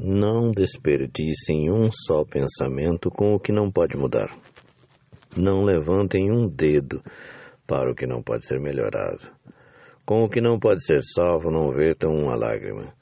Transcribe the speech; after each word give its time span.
Não 0.00 0.52
desperdicem 0.52 1.72
um 1.72 1.90
só 1.90 2.24
pensamento 2.24 3.10
com 3.10 3.34
o 3.34 3.40
que 3.40 3.50
não 3.50 3.68
pode 3.68 3.96
mudar. 3.96 4.32
Não 5.36 5.64
levantem 5.64 6.30
um 6.30 6.46
dedo 6.46 7.02
para 7.66 7.90
o 7.90 7.96
que 7.96 8.06
não 8.06 8.22
pode 8.22 8.46
ser 8.46 8.60
melhorado. 8.60 9.28
Com 10.06 10.22
o 10.22 10.28
que 10.28 10.40
não 10.40 10.56
pode 10.56 10.84
ser 10.84 11.02
salvo, 11.02 11.50
não 11.50 11.72
vertam 11.72 12.14
uma 12.14 12.36
lágrima. 12.36 12.94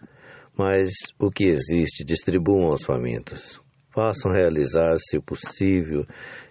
Mas 0.56 0.94
o 1.18 1.30
que 1.30 1.44
existe, 1.44 2.02
distribuam 2.02 2.70
aos 2.70 2.82
famintos. 2.82 3.60
Façam 3.94 4.32
realizar, 4.32 4.96
se 4.98 5.20
possível, 5.20 6.02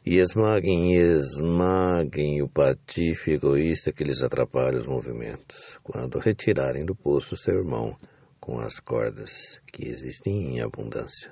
e 0.05 0.20
esmaguem 0.20 0.93
esmaguem 0.93 2.43
o 2.43 2.48
patife 2.48 3.32
egoísta 3.32 3.91
que 3.91 4.04
lhes 4.04 4.21
atrapalha 4.21 4.77
os 4.77 4.86
movimentos, 4.86 5.80
quando 5.82 6.20
retirarem 6.20 6.86
do 6.86 6.96
poço 6.96 7.36
seu 7.36 7.55
irmão 7.55 7.98
com 8.40 8.60
as 8.60 8.80
cordas 8.80 9.60
que 9.72 9.88
existem 9.88 10.56
em 10.56 10.62
abundância. 10.62 11.32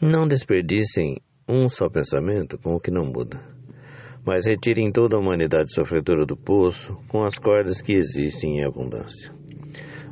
Não 0.00 0.26
desperdicem 0.26 1.16
um 1.48 1.68
só 1.68 1.88
pensamento 1.88 2.58
com 2.58 2.74
o 2.74 2.80
que 2.80 2.90
não 2.90 3.06
muda, 3.06 3.40
mas 4.24 4.46
retirem 4.46 4.90
toda 4.90 5.16
a 5.16 5.18
humanidade 5.18 5.72
sofredora 5.72 6.24
do 6.24 6.36
poço 6.36 6.96
com 7.08 7.24
as 7.24 7.38
cordas 7.38 7.80
que 7.80 7.92
existem 7.92 8.58
em 8.58 8.64
abundância. 8.64 9.32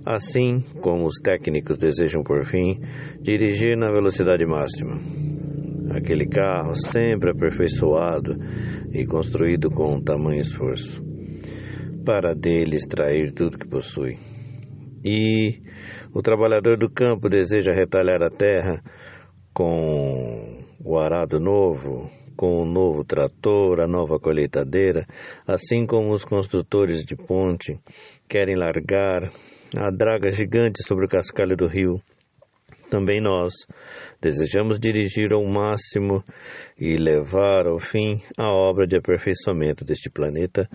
Assim 0.05 0.61
como 0.81 1.07
os 1.07 1.17
técnicos 1.23 1.77
desejam, 1.77 2.23
por 2.23 2.45
fim, 2.45 2.81
dirigir 3.21 3.77
na 3.77 3.91
velocidade 3.93 4.47
máxima. 4.47 4.99
Aquele 5.95 6.27
carro 6.27 6.75
sempre 6.75 7.31
aperfeiçoado 7.31 8.37
e 8.93 9.05
construído 9.05 9.71
com 9.71 10.01
tamanho 10.01 10.41
esforço, 10.41 11.03
para 12.05 12.35
dele 12.35 12.77
extrair 12.77 13.33
tudo 13.33 13.59
que 13.59 13.69
possui. 13.69 14.17
E 15.05 15.63
o 16.13 16.21
trabalhador 16.21 16.77
do 16.77 16.91
campo 16.91 17.29
deseja 17.29 17.73
retalhar 17.73 18.23
a 18.23 18.31
terra 18.31 18.83
com 19.55 20.65
o 20.85 20.99
arado 20.99 21.41
novo, 21.41 22.11
com 22.37 22.63
o 22.63 22.65
novo 22.65 23.05
trator, 23.05 23.81
a 23.81 23.87
nova 23.87 24.19
colheitadeira, 24.19 25.07
assim 25.47 25.87
como 25.87 26.13
os 26.13 26.25
construtores 26.25 27.05
de 27.05 27.17
ponte 27.17 27.79
querem 28.29 28.57
largar 28.57 29.31
a 29.77 29.91
draga 29.91 30.31
gigante 30.31 30.83
sobre 30.83 31.05
o 31.05 31.09
cascalho 31.09 31.57
do 31.57 31.67
rio. 31.67 32.01
Também 32.91 33.21
nós 33.21 33.53
desejamos 34.21 34.79
dirigir 34.79 35.33
ao 35.33 35.45
máximo 35.45 36.25
e 36.79 36.97
levar 36.97 37.67
ao 37.67 37.79
fim 37.79 38.21
a 38.37 38.51
obra 38.51 38.87
de 38.87 38.97
aperfeiçoamento 38.97 39.85
deste 39.85 40.11
planeta 40.11 40.69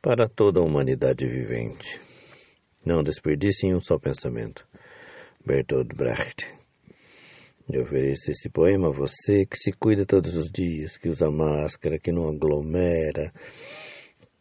para 0.00 0.28
toda 0.28 0.60
a 0.60 0.62
humanidade 0.62 1.26
vivente. 1.26 1.98
Não 2.86 3.02
desperdicem 3.02 3.74
um 3.74 3.82
só 3.82 3.98
pensamento. 3.98 4.66
Bertolt 5.44 5.92
Brecht 5.94 6.56
eu 7.68 7.82
ofereço 7.82 8.30
esse 8.30 8.48
poema 8.48 8.88
a 8.88 8.92
você 8.92 9.44
que 9.44 9.58
se 9.58 9.72
cuida 9.72 10.06
todos 10.06 10.36
os 10.36 10.48
dias, 10.48 10.96
que 10.96 11.08
usa 11.08 11.28
máscara, 11.32 11.98
que 11.98 12.12
não 12.12 12.28
aglomera, 12.28 13.32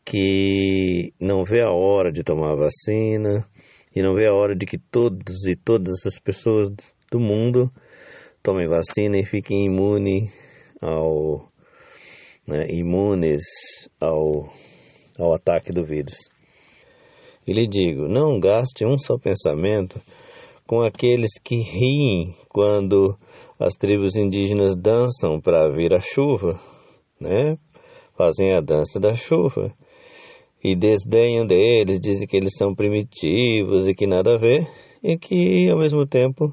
que 0.06 1.12
não 1.20 1.44
vê 1.44 1.62
a 1.62 1.72
hora 1.72 2.12
de 2.12 2.24
tomar 2.24 2.52
a 2.52 2.56
vacina 2.56 3.44
e 3.96 4.04
não 4.04 4.14
vê 4.14 4.28
a 4.28 4.34
hora 4.34 4.56
de 4.56 4.68
que 4.68 4.78
todos 4.78 5.44
e 5.48 5.56
todas 5.56 6.06
as 6.06 6.20
pessoas 6.20 6.70
do 7.12 7.20
mundo 7.20 7.74
tomem 8.44 8.68
vacina 8.68 9.18
e 9.18 9.26
fiquem 9.26 9.66
imune 9.66 10.30
ao, 10.80 11.52
né, 12.48 12.68
imunes 12.70 13.90
ao, 14.00 14.54
ao 15.18 15.34
ataque 15.34 15.74
do 15.74 15.84
vírus. 15.84 16.30
E 17.48 17.54
lhe 17.54 17.68
digo, 17.68 18.08
não 18.08 18.40
gaste 18.40 18.86
um 18.86 18.98
só 18.98 19.18
pensamento 19.18 20.02
com 20.66 20.82
aqueles 20.82 21.40
que 21.44 21.58
riem 21.58 22.36
quando 22.50 23.16
as 23.60 23.76
tribos 23.76 24.16
indígenas 24.16 24.76
dançam 24.76 25.40
para 25.40 25.70
vir 25.70 25.94
a 25.94 26.00
chuva, 26.00 26.60
né? 27.20 27.58
Fazem 28.18 28.54
a 28.56 28.62
dança 28.62 29.00
da 29.00 29.16
chuva 29.16 29.72
e 30.64 30.76
desdenham 30.76 31.46
deles, 31.46 32.00
dizem 32.00 32.28
que 32.28 32.36
eles 32.36 32.56
são 32.58 32.74
primitivos 32.74 33.88
e 33.88 33.94
que 33.94 34.08
nada 34.08 34.34
a 34.34 34.38
ver, 34.38 34.68
e 35.04 35.16
que 35.18 35.70
ao 35.70 35.78
mesmo 35.78 36.08
tempo 36.08 36.52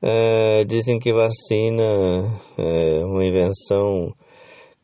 é, 0.00 0.64
dizem 0.64 0.98
que 0.98 1.12
vacina 1.12 2.24
é 2.56 3.04
uma 3.04 3.24
invenção 3.24 4.14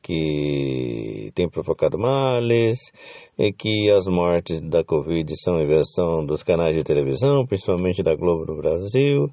que 0.05 1.33
tem 1.35 1.49
provocado 1.49 1.99
males 1.99 2.93
e 3.39 3.51
que 3.51 3.91
as 3.91 4.07
mortes 4.07 4.61
da 4.61 4.85
Covid 4.85 5.33
são 5.35 5.63
invenção 5.63 6.27
dos 6.27 6.43
canais 6.43 6.77
de 6.77 6.85
televisão, 6.85 7.47
principalmente 7.47 8.03
da 8.03 8.15
Globo 8.15 8.45
no 8.45 8.59
Brasil, 8.59 9.31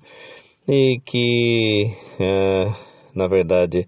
e 0.66 0.98
que, 1.04 1.94
é, 2.18 2.74
na 3.14 3.28
verdade, 3.28 3.86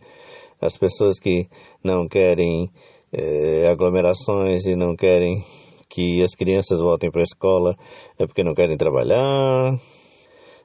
as 0.60 0.78
pessoas 0.78 1.20
que 1.20 1.48
não 1.82 2.06
querem 2.06 2.70
é, 3.14 3.66
aglomerações 3.70 4.66
e 4.66 4.76
não 4.76 4.94
querem 4.94 5.42
que 5.88 6.22
as 6.22 6.36
crianças 6.36 6.82
voltem 6.82 7.10
para 7.10 7.22
a 7.22 7.24
escola 7.24 7.78
é 8.20 8.28
porque 8.28 8.44
não 8.44 8.54
querem 8.54 8.76
trabalhar. 8.76 9.80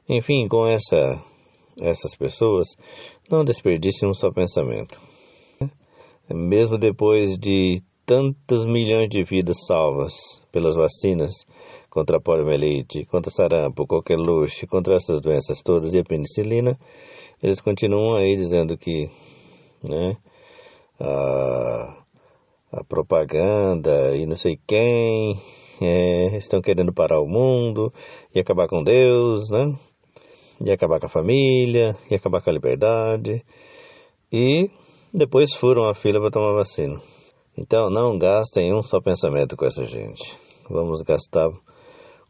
Enfim, 0.09 0.49
com 0.49 0.67
essa, 0.67 1.23
essas 1.81 2.17
pessoas, 2.17 2.67
não 3.31 3.45
desperdice 3.45 4.05
um 4.05 4.15
só 4.15 4.33
pensamento 4.33 5.01
mesmo 6.35 6.79
depois 6.79 7.39
de 7.39 7.83
tantos 8.05 8.65
milhões 8.65 9.09
de 9.09 9.23
vidas 9.23 9.67
salvas 9.67 10.15
pelas 10.51 10.77
vacinas 10.77 11.45
contra 11.91 12.17
a 12.17 12.21
poliomielite, 12.21 13.05
contra 13.07 13.31
sarampo, 13.31 13.87
coqueluche, 13.87 14.67
contra 14.67 14.97
essas 14.97 15.21
doenças 15.21 15.63
todas 15.63 15.93
e 15.95 15.99
a 15.99 16.05
penicilina, 16.05 16.79
eles 17.43 17.61
continuam 17.61 18.17
aí 18.17 18.37
dizendo 18.37 18.77
que 18.77 19.11
né, 19.83 20.17
a, 21.01 22.05
a 22.73 22.85
propaganda 22.85 24.17
e 24.17 24.27
não 24.27 24.37
sei 24.37 24.59
quem 24.67 25.39
é, 25.81 26.37
estão 26.37 26.61
querendo 26.61 26.93
parar 26.93 27.21
o 27.21 27.29
mundo 27.29 27.93
e 28.35 28.41
acabar 28.41 28.69
com 28.69 28.83
Deus, 28.83 29.51
né? 29.51 29.79
E 30.61 30.73
acabar 30.73 30.99
com 30.99 31.07
a 31.07 31.11
família, 31.11 31.97
e 32.11 32.17
acabar 32.17 32.43
com 32.43 32.51
a 32.51 32.53
liberdade. 32.53 33.45
E 34.33 34.69
depois 35.13 35.55
furam 35.55 35.89
a 35.89 35.95
fila 35.95 36.21
para 36.21 36.31
tomar 36.31 36.55
vacina. 36.55 37.01
Então 37.57 37.91
não 37.91 38.19
gastem 38.19 38.75
um 38.75 38.83
só 38.83 39.01
pensamento 39.01 39.57
com 39.57 39.65
essa 39.65 39.85
gente. 39.85 40.39
Vamos 40.71 41.03
gastar 41.03 41.49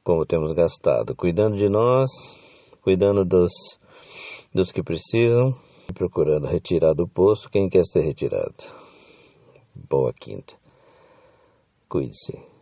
como 0.03 0.25
temos 0.25 0.53
gastado, 0.55 1.15
cuidando 1.15 1.57
de 1.57 1.69
nós, 1.69 2.09
cuidando 2.81 3.25
dos, 3.25 3.53
dos 4.55 4.73
que 4.73 4.83
precisam 4.83 5.55
procurando 5.95 6.47
retirar 6.47 6.95
do 6.95 7.07
poço 7.07 7.51
quem 7.51 7.69
quer 7.69 7.85
ser 7.85 8.01
retirado. 8.01 8.55
Boa 9.75 10.13
quinta. 10.13 10.55
Cuide-se. 11.89 12.58